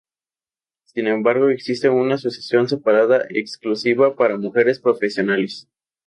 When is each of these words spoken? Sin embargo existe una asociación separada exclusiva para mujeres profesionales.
Sin 0.83 1.05
embargo 1.05 1.49
existe 1.51 1.87
una 1.87 2.15
asociación 2.15 2.67
separada 2.67 3.23
exclusiva 3.29 4.15
para 4.15 4.35
mujeres 4.39 4.79
profesionales. 4.79 5.69